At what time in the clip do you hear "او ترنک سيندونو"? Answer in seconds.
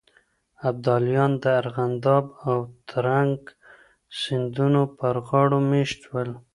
2.47-4.81